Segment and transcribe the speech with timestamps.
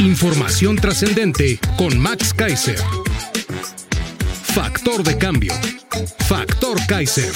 [0.00, 2.78] Información trascendente con Max Kaiser.
[4.44, 5.52] Factor de cambio.
[6.26, 7.30] Factor Kaiser.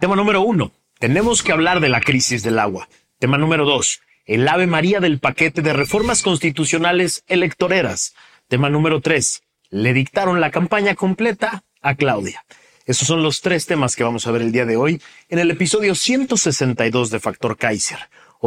[0.00, 0.72] Tema número uno.
[0.98, 2.88] Tenemos que hablar de la crisis del agua.
[3.18, 4.00] Tema número dos.
[4.24, 8.14] El ave María del paquete de reformas constitucionales electoreras.
[8.48, 9.42] Tema número tres.
[9.68, 12.46] Le dictaron la campaña completa a Claudia.
[12.86, 15.50] Esos son los tres temas que vamos a ver el día de hoy en el
[15.50, 17.98] episodio 162 de Factor Kaiser.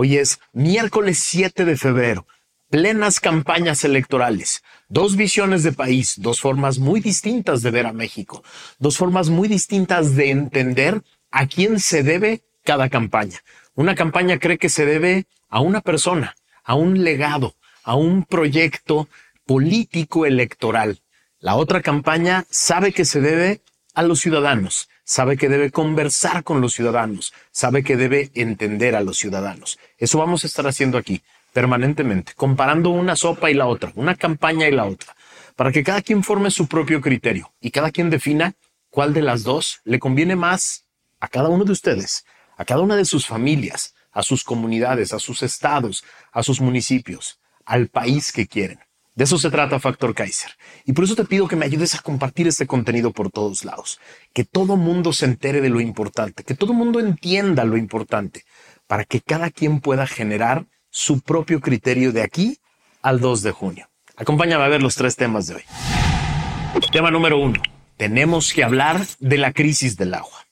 [0.02, 2.26] Hoy es miércoles 7 de febrero,
[2.70, 8.42] plenas campañas electorales, dos visiones de país, dos formas muy distintas de ver a México,
[8.78, 13.42] dos formas muy distintas de entender a quién se debe cada campaña.
[13.76, 19.10] Una campaña cree que se debe a una persona, a un legado, a un proyecto
[19.46, 21.02] político electoral.
[21.40, 23.64] La otra campaña sabe que se debe
[23.96, 29.02] a los ciudadanos, sabe que debe conversar con los ciudadanos, sabe que debe entender a
[29.02, 29.80] los ciudadanos.
[29.98, 34.68] Eso vamos a estar haciendo aquí permanentemente, comparando una sopa y la otra, una campaña
[34.68, 35.16] y la otra,
[35.56, 38.54] para que cada quien forme su propio criterio y cada quien defina
[38.92, 40.86] cuál de las dos le conviene más
[41.20, 42.24] a cada uno de ustedes,
[42.56, 47.40] a cada una de sus familias, a sus comunidades, a sus estados, a sus municipios,
[47.66, 48.80] al país que quieren.
[49.20, 50.52] De eso se trata Factor Kaiser.
[50.86, 54.00] Y por eso te pido que me ayudes a compartir este contenido por todos lados.
[54.32, 58.46] Que todo mundo se entere de lo importante, que todo mundo entienda lo importante,
[58.88, 62.60] para que cada quien pueda generar su propio criterio de aquí
[63.02, 63.90] al 2 de junio.
[64.16, 65.64] Acompáñame a ver los tres temas de hoy.
[66.90, 67.62] Tema número uno.
[67.98, 70.49] Tenemos que hablar de la crisis del agua.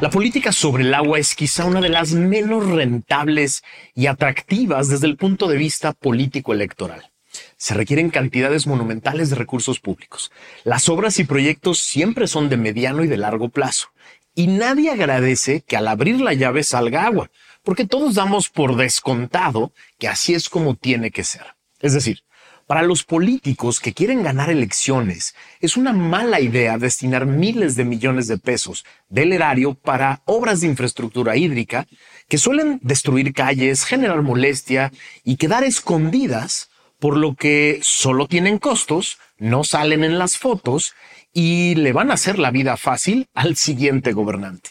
[0.00, 5.06] La política sobre el agua es quizá una de las menos rentables y atractivas desde
[5.06, 7.10] el punto de vista político electoral.
[7.56, 10.30] Se requieren cantidades monumentales de recursos públicos.
[10.62, 13.88] Las obras y proyectos siempre son de mediano y de largo plazo.
[14.34, 17.30] Y nadie agradece que al abrir la llave salga agua,
[17.64, 21.56] porque todos damos por descontado que así es como tiene que ser.
[21.80, 22.22] Es decir,
[22.68, 28.28] para los políticos que quieren ganar elecciones, es una mala idea destinar miles de millones
[28.28, 31.86] de pesos del erario para obras de infraestructura hídrica
[32.28, 34.92] que suelen destruir calles, generar molestia
[35.24, 36.68] y quedar escondidas,
[36.98, 40.92] por lo que solo tienen costos, no salen en las fotos
[41.32, 44.70] y le van a hacer la vida fácil al siguiente gobernante.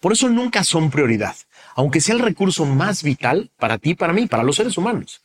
[0.00, 1.34] Por eso nunca son prioridad,
[1.74, 5.22] aunque sea el recurso más vital para ti, para mí, para los seres humanos.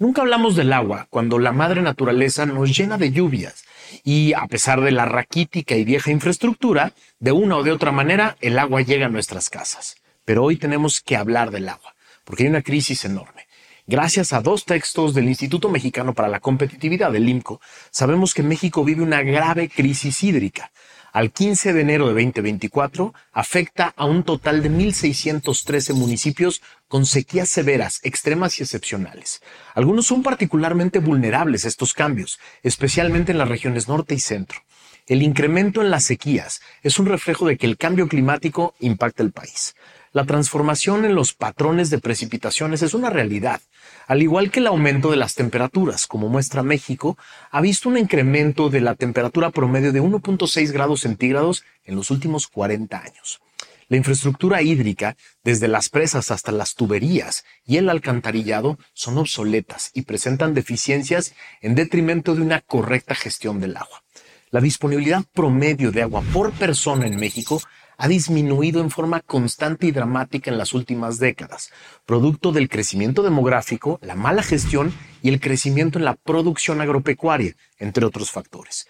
[0.00, 3.64] Nunca hablamos del agua cuando la madre naturaleza nos llena de lluvias
[4.02, 8.34] y a pesar de la raquítica y vieja infraestructura, de una o de otra manera
[8.40, 9.96] el agua llega a nuestras casas.
[10.24, 11.94] Pero hoy tenemos que hablar del agua,
[12.24, 13.46] porque hay una crisis enorme.
[13.86, 18.82] Gracias a dos textos del Instituto Mexicano para la Competitividad, del IMCO, sabemos que México
[18.84, 20.72] vive una grave crisis hídrica
[21.12, 27.48] al 15 de enero de 2024 afecta a un total de 1.613 municipios con sequías
[27.48, 29.42] severas, extremas y excepcionales.
[29.74, 34.60] Algunos son particularmente vulnerables a estos cambios, especialmente en las regiones norte y centro.
[35.06, 39.32] El incremento en las sequías es un reflejo de que el cambio climático impacta el
[39.32, 39.74] país.
[40.12, 43.60] La transformación en los patrones de precipitaciones es una realidad,
[44.08, 47.16] al igual que el aumento de las temperaturas, como muestra México,
[47.52, 52.48] ha visto un incremento de la temperatura promedio de 1.6 grados centígrados en los últimos
[52.48, 53.40] 40 años.
[53.86, 60.02] La infraestructura hídrica, desde las presas hasta las tuberías y el alcantarillado, son obsoletas y
[60.02, 64.02] presentan deficiencias en detrimento de una correcta gestión del agua.
[64.50, 67.62] La disponibilidad promedio de agua por persona en México
[68.00, 71.70] ha disminuido en forma constante y dramática en las últimas décadas,
[72.06, 78.06] producto del crecimiento demográfico, la mala gestión y el crecimiento en la producción agropecuaria, entre
[78.06, 78.88] otros factores.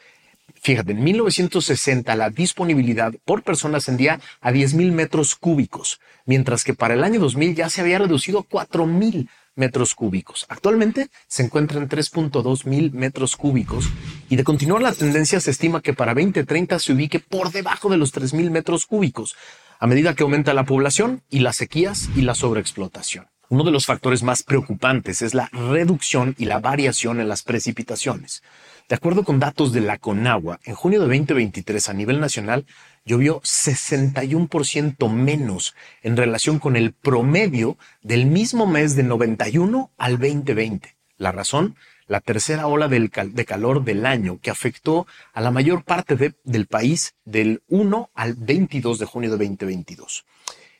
[0.63, 6.95] Fíjate, en 1960 la disponibilidad por persona ascendía a 10.000 metros cúbicos, mientras que para
[6.95, 10.47] el año 2000 ya se había reducido a 4.000 metros cúbicos.
[10.49, 13.89] Actualmente se encuentra en 3.2 mil metros cúbicos
[14.29, 17.97] y de continuar la tendencia se estima que para 2030 se ubique por debajo de
[17.97, 19.37] los 3 mil metros cúbicos
[19.79, 23.29] a medida que aumenta la población y las sequías y la sobreexplotación.
[23.53, 28.45] Uno de los factores más preocupantes es la reducción y la variación en las precipitaciones.
[28.89, 32.65] De acuerdo con datos de la Conagua, en junio de 2023 a nivel nacional
[33.05, 40.95] llovió 61% menos en relación con el promedio del mismo mes de 91 al 2020.
[41.17, 41.75] La razón,
[42.07, 47.17] la tercera ola de calor del año que afectó a la mayor parte del país
[47.25, 50.25] del 1 al 22 de junio de 2022.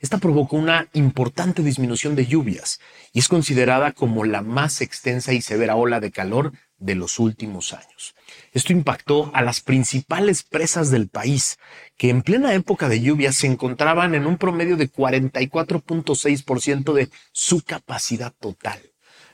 [0.01, 2.81] Esta provocó una importante disminución de lluvias
[3.13, 7.75] y es considerada como la más extensa y severa ola de calor de los últimos
[7.75, 8.15] años.
[8.53, 11.59] Esto impactó a las principales presas del país,
[11.99, 17.63] que en plena época de lluvia se encontraban en un promedio de 44.6% de su
[17.63, 18.81] capacidad total.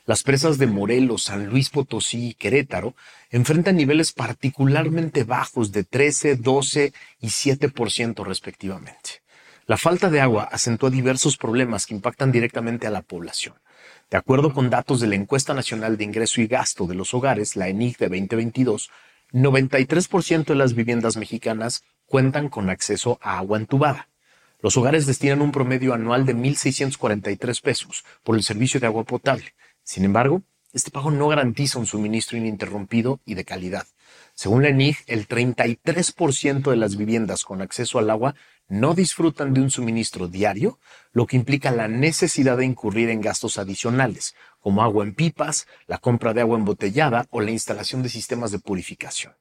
[0.04, 2.96] Las presas de Morelos, San Luis Potosí y Querétaro
[3.30, 9.25] enfrentan niveles particularmente bajos de 13, 12 y 7% respectivamente.
[9.68, 13.56] La falta de agua acentúa diversos problemas que impactan directamente a la población.
[14.08, 17.56] De acuerdo con datos de la Encuesta Nacional de Ingreso y Gasto de los Hogares,
[17.56, 18.90] la ENIG de 2022,
[19.32, 24.08] 93% de las viviendas mexicanas cuentan con acceso a agua entubada.
[24.60, 29.52] Los hogares destinan un promedio anual de 1.643 pesos por el servicio de agua potable.
[29.82, 30.42] Sin embargo,
[30.72, 33.88] este pago no garantiza un suministro ininterrumpido y de calidad.
[34.34, 38.34] Según la ENIG, el 33% de las viviendas con acceso al agua
[38.68, 40.78] no disfrutan de un suministro diario,
[41.12, 45.98] lo que implica la necesidad de incurrir en gastos adicionales, como agua en pipas, la
[45.98, 49.34] compra de agua embotellada o la instalación de sistemas de purificación.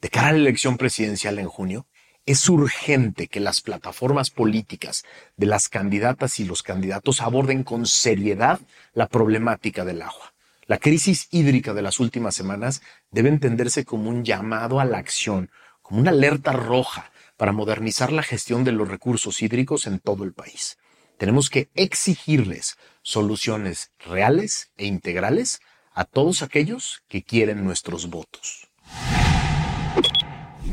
[0.00, 1.86] De cara a la elección presidencial en junio,
[2.24, 5.04] es urgente que las plataformas políticas
[5.36, 8.60] de las candidatas y los candidatos aborden con seriedad
[8.94, 10.31] la problemática del agua.
[10.72, 12.80] La crisis hídrica de las últimas semanas
[13.10, 15.50] debe entenderse como un llamado a la acción,
[15.82, 20.32] como una alerta roja para modernizar la gestión de los recursos hídricos en todo el
[20.32, 20.78] país.
[21.18, 25.60] Tenemos que exigirles soluciones reales e integrales
[25.92, 28.70] a todos aquellos que quieren nuestros votos.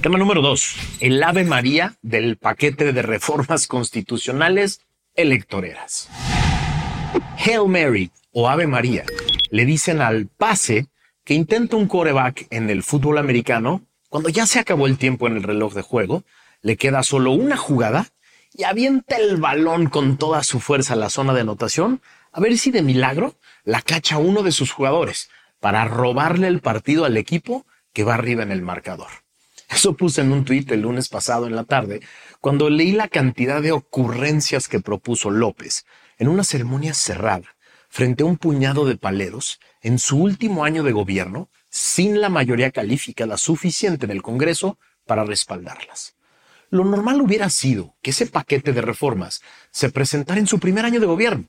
[0.01, 4.79] Tema número dos, el Ave María del paquete de reformas constitucionales
[5.13, 6.07] electoreras.
[7.37, 9.03] Hail Mary o Ave María
[9.51, 10.87] le dicen al pase
[11.23, 13.81] que intenta un coreback en el fútbol americano.
[14.09, 16.23] Cuando ya se acabó el tiempo en el reloj de juego
[16.61, 18.07] le queda solo una jugada
[18.53, 22.01] y avienta el balón con toda su fuerza a la zona de anotación.
[22.31, 25.29] A ver si de milagro la cacha uno de sus jugadores
[25.59, 29.09] para robarle el partido al equipo que va arriba en el marcador.
[29.69, 32.01] Eso puse en un tuit el lunes pasado en la tarde,
[32.41, 35.85] cuando leí la cantidad de ocurrencias que propuso López
[36.17, 37.55] en una ceremonia cerrada,
[37.89, 42.71] frente a un puñado de paleros, en su último año de gobierno, sin la mayoría
[42.71, 46.15] calificada suficiente en el Congreso para respaldarlas.
[46.69, 49.41] Lo normal hubiera sido que ese paquete de reformas
[49.71, 51.45] se presentara en su primer año de gobierno,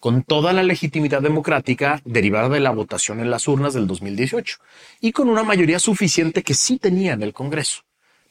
[0.00, 4.58] con toda la legitimidad democrática derivada de la votación en las urnas del 2018
[5.00, 7.82] y con una mayoría suficiente que sí tenía en el Congreso.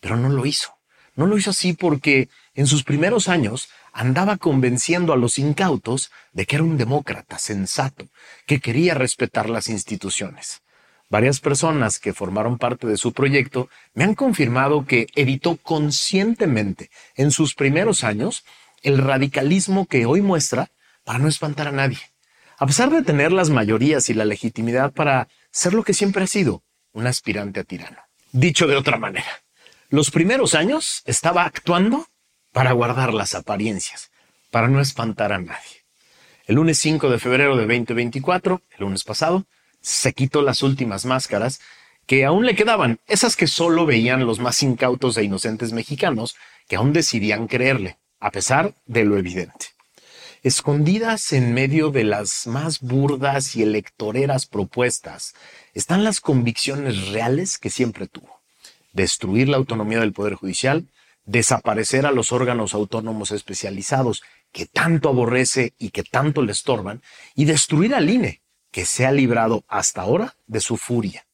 [0.02, 0.76] Pero no lo hizo.
[1.16, 6.46] No lo hizo así porque en sus primeros años andaba convenciendo a los incautos de
[6.46, 8.10] que era un demócrata sensato,
[8.48, 10.62] que quería respetar las instituciones.
[11.10, 17.30] Varias personas que formaron parte de su proyecto me han confirmado que evitó conscientemente en
[17.30, 18.44] sus primeros años
[18.82, 20.72] el radicalismo que hoy muestra
[21.04, 22.00] para no espantar a nadie,
[22.58, 26.28] a pesar de tener las mayorías y la legitimidad para ser lo que siempre ha
[26.28, 27.98] sido, un aspirante a tirano.
[28.32, 29.44] Dicho de otra manera,
[29.90, 32.08] los primeros años estaba actuando
[32.54, 34.12] para guardar las apariencias,
[34.52, 35.84] para no espantar a nadie.
[36.46, 39.46] El lunes 5 de febrero de 2024, el lunes pasado,
[39.82, 41.60] se quitó las últimas máscaras
[42.06, 46.36] que aún le quedaban, esas que solo veían los más incautos e inocentes mexicanos
[46.68, 49.68] que aún decidían creerle, a pesar de lo evidente.
[50.44, 55.34] Escondidas en medio de las más burdas y electoreras propuestas
[55.74, 58.42] están las convicciones reales que siempre tuvo.
[58.92, 60.86] Destruir la autonomía del Poder Judicial,
[61.26, 67.02] desaparecer a los órganos autónomos especializados que tanto aborrece y que tanto le estorban,
[67.36, 71.26] y destruir al INE, que se ha librado hasta ahora de su furia.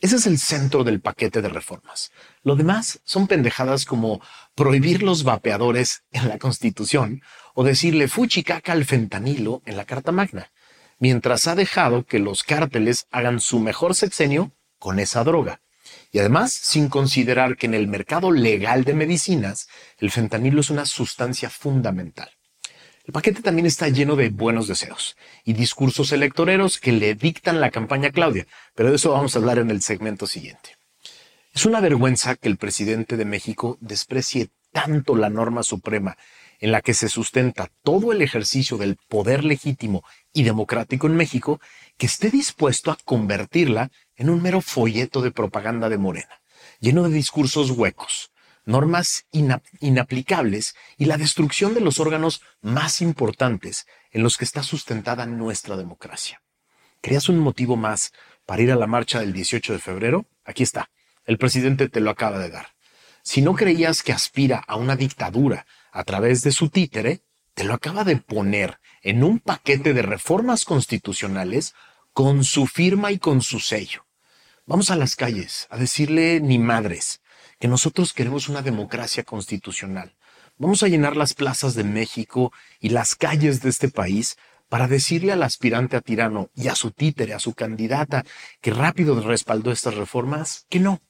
[0.00, 2.10] Ese es el centro del paquete de reformas.
[2.42, 4.20] Lo demás son pendejadas como
[4.56, 7.22] prohibir los vapeadores en la Constitución
[7.54, 10.50] o decirle fuchicaca al fentanilo en la Carta Magna,
[10.98, 15.60] mientras ha dejado que los cárteles hagan su mejor sexenio con esa droga.
[16.12, 19.66] Y además, sin considerar que en el mercado legal de medicinas,
[19.98, 22.30] el fentanilo es una sustancia fundamental.
[23.04, 27.70] El paquete también está lleno de buenos deseos y discursos electoreros que le dictan la
[27.70, 30.76] campaña a Claudia, pero de eso vamos a hablar en el segmento siguiente.
[31.54, 36.16] Es una vergüenza que el presidente de México desprecie tanto la norma suprema
[36.60, 41.60] en la que se sustenta todo el ejercicio del poder legítimo y democrático en México,
[42.02, 46.42] que esté dispuesto a convertirla en un mero folleto de propaganda de Morena,
[46.80, 48.32] lleno de discursos huecos,
[48.64, 55.26] normas inaplicables y la destrucción de los órganos más importantes en los que está sustentada
[55.26, 56.42] nuestra democracia.
[57.00, 58.10] ¿Querías un motivo más
[58.46, 60.26] para ir a la marcha del 18 de febrero?
[60.44, 60.90] Aquí está.
[61.24, 62.74] El presidente te lo acaba de dar.
[63.22, 67.22] Si no creías que aspira a una dictadura a través de su títere,
[67.54, 71.74] te lo acaba de poner en un paquete de reformas constitucionales
[72.12, 74.06] con su firma y con su sello.
[74.66, 77.20] Vamos a las calles a decirle ni madres
[77.58, 80.14] que nosotros queremos una democracia constitucional.
[80.58, 84.36] Vamos a llenar las plazas de México y las calles de este país
[84.68, 88.24] para decirle al aspirante a tirano y a su títere, a su candidata,
[88.60, 91.00] que rápido respaldó estas reformas, que no,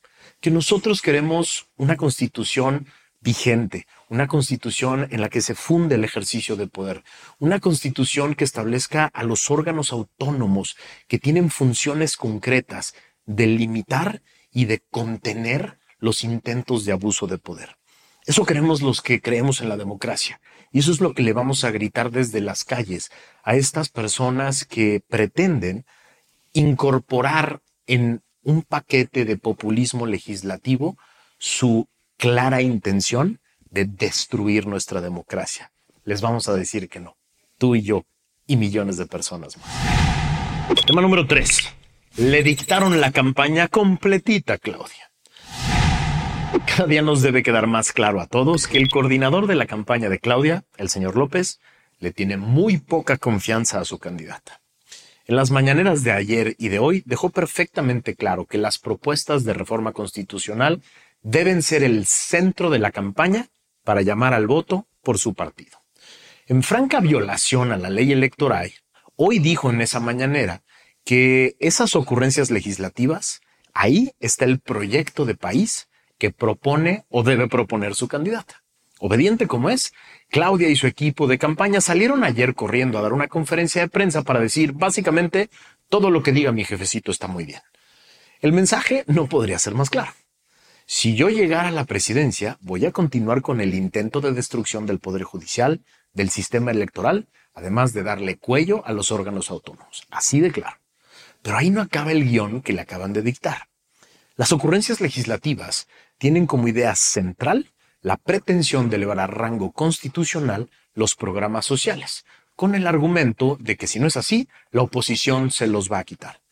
[0.41, 2.87] que nosotros queremos una constitución
[3.21, 7.03] vigente, una constitución en la que se funde el ejercicio de poder,
[7.39, 10.77] una constitución que establezca a los órganos autónomos
[11.09, 17.79] que tienen funciones concretas de limitar y de contener los intentos de abuso de poder.
[18.27, 20.43] Eso queremos los que creemos en la democracia.
[20.73, 23.11] Y eso es lo que le vamos a gritar desde las calles
[23.43, 25.87] a estas personas que pretenden
[26.53, 30.99] incorporar en un paquete de populismo legislativo
[31.39, 31.89] su
[32.19, 33.41] clara intención
[33.73, 35.73] de destruir nuestra democracia.
[36.05, 37.17] Les vamos a decir que no.
[37.59, 38.05] Tú y yo
[38.47, 40.87] y millones de personas más.
[40.87, 41.69] Tema número tres.
[42.17, 45.11] Le dictaron la campaña completita, Claudia.
[46.67, 50.11] Cada día nos debe quedar más claro a todos que el coordinador de la campaña
[50.11, 51.59] de Claudia, el señor López,
[51.99, 54.61] le tiene muy poca confianza a su candidata.
[55.25, 59.55] En las mañaneras de ayer y de hoy dejó perfectamente claro que las propuestas de
[59.55, 60.83] reforma constitucional
[61.23, 63.49] deben ser el centro de la campaña
[63.85, 65.79] para llamar al voto por su partido.
[66.47, 68.73] En franca violación a la ley electoral,
[69.17, 70.63] hoy dijo en esa mañanera
[71.05, 73.41] que esas ocurrencias legislativas,
[73.75, 78.63] ahí está el proyecto de país que propone o debe proponer su candidata.
[79.01, 79.93] Obediente como es,
[80.29, 84.23] Claudia y su equipo de campaña salieron ayer corriendo a dar una conferencia de prensa
[84.23, 85.51] para decir básicamente
[85.89, 87.61] todo lo que diga mi jefecito está muy bien.
[88.41, 90.13] El mensaje no podría ser más claro.
[90.95, 94.99] Si yo llegara a la presidencia, voy a continuar con el intento de destrucción del
[94.99, 95.81] Poder Judicial,
[96.13, 100.07] del sistema electoral, además de darle cuello a los órganos autónomos.
[100.11, 100.77] Así de claro.
[101.41, 103.69] Pero ahí no acaba el guion que le acaban de dictar.
[104.37, 107.73] Las ocurrencias legislativas tienen como idea central
[108.03, 113.87] la pretensión de elevar a rango constitucional los programas sociales, con el argumento de que
[113.87, 116.43] si no es así, la oposición se los va a quitar.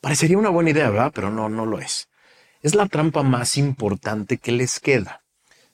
[0.00, 1.10] Parecería una buena idea, ¿verdad?
[1.12, 2.07] Pero no, no lo es.
[2.60, 5.22] Es la trampa más importante que les queda.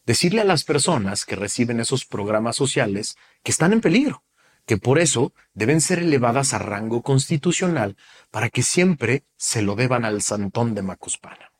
[0.04, 4.22] Decirle a las personas que reciben esos programas sociales que están en peligro,
[4.66, 7.96] que por eso deben ser elevadas a rango constitucional
[8.30, 11.50] para que siempre se lo deban al santón de Macuspana.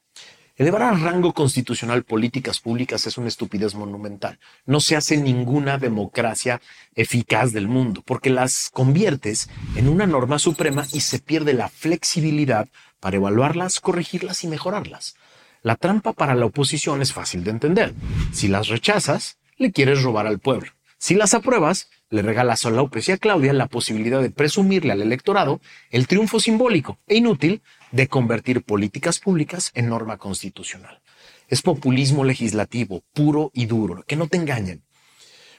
[0.56, 4.38] Elevar a rango constitucional políticas públicas es una estupidez monumental.
[4.66, 6.60] No se hace ninguna democracia
[6.94, 12.68] eficaz del mundo, porque las conviertes en una norma suprema y se pierde la flexibilidad
[13.04, 15.14] para evaluarlas, corregirlas y mejorarlas.
[15.60, 17.92] La trampa para la oposición es fácil de entender.
[18.32, 20.70] Si las rechazas, le quieres robar al pueblo.
[20.96, 25.02] Si las apruebas, le regalas a López y a Claudia la posibilidad de presumirle al
[25.02, 27.60] electorado el triunfo simbólico e inútil
[27.92, 31.02] de convertir políticas públicas en norma constitucional.
[31.48, 34.82] Es populismo legislativo, puro y duro, que no te engañen.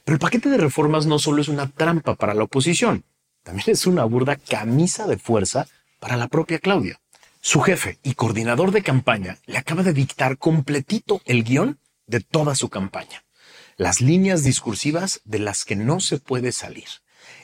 [0.03, 3.05] Pero el paquete de reformas no solo es una trampa para la oposición,
[3.43, 5.67] también es una burda camisa de fuerza
[5.99, 6.99] para la propia Claudia.
[7.47, 12.55] Su jefe y coordinador de campaña le acaba de dictar completito el guion de toda
[12.55, 13.23] su campaña
[13.77, 16.87] las líneas discursivas de las que no se puede salir,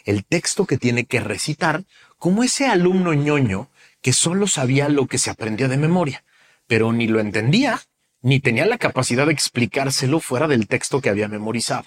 [0.05, 1.84] el texto que tiene que recitar
[2.17, 3.70] como ese alumno ñoño
[4.01, 6.24] que solo sabía lo que se aprendía de memoria,
[6.67, 7.81] pero ni lo entendía
[8.24, 11.86] ni tenía la capacidad de explicárselo fuera del texto que había memorizado.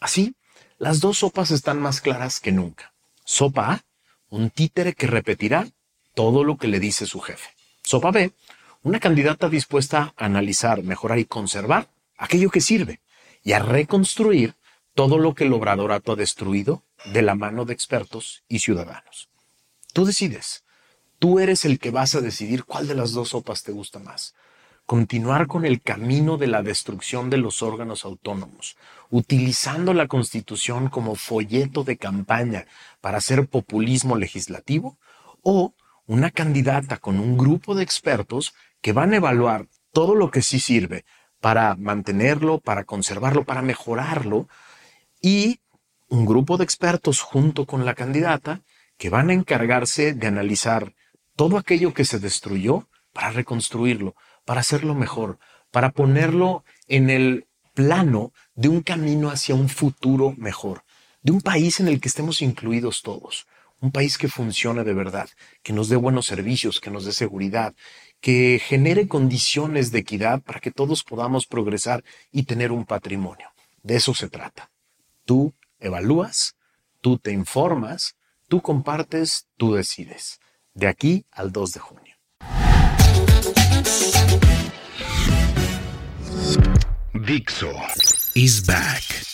[0.00, 0.34] Así,
[0.78, 2.94] las dos sopas están más claras que nunca.
[3.24, 3.84] Sopa A,
[4.28, 5.68] un títere que repetirá
[6.14, 7.50] todo lo que le dice su jefe.
[7.82, 8.32] Sopa B,
[8.82, 13.00] una candidata dispuesta a analizar, mejorar y conservar aquello que sirve,
[13.42, 14.54] y a reconstruir
[14.94, 19.28] todo lo que el obradorato ha destruido de la mano de expertos y ciudadanos.
[19.92, 20.64] Tú decides.
[21.18, 24.34] Tú eres el que vas a decidir cuál de las dos sopas te gusta más.
[24.86, 28.76] Continuar con el camino de la destrucción de los órganos autónomos,
[29.10, 32.66] utilizando la Constitución como folleto de campaña
[33.00, 34.98] para hacer populismo legislativo,
[35.42, 35.72] o
[36.06, 40.60] una candidata con un grupo de expertos que van a evaluar todo lo que sí
[40.60, 41.04] sirve
[41.40, 44.48] para mantenerlo, para conservarlo, para mejorarlo
[45.20, 45.60] y
[46.08, 48.62] un grupo de expertos junto con la candidata
[48.98, 50.94] que van a encargarse de analizar
[51.36, 55.38] todo aquello que se destruyó para reconstruirlo, para hacerlo mejor,
[55.70, 60.84] para ponerlo en el plano de un camino hacia un futuro mejor,
[61.22, 63.46] de un país en el que estemos incluidos todos,
[63.84, 65.28] un país que funcione de verdad,
[65.62, 67.74] que nos dé buenos servicios, que nos dé seguridad,
[68.22, 73.50] que genere condiciones de equidad para que todos podamos progresar y tener un patrimonio.
[73.82, 74.70] De eso se trata.
[75.26, 76.56] Tú evalúas,
[77.02, 78.16] tú te informas,
[78.48, 80.40] tú compartes, tú decides.
[80.72, 82.14] De aquí al 2 de junio.
[87.12, 87.70] Dixo
[88.34, 89.33] is back.